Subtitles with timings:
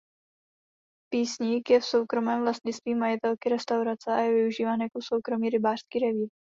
[1.11, 6.29] Písník je v soukromém vlastnictví majitelky restaurace a je využíván jako soukromý rybářský revír.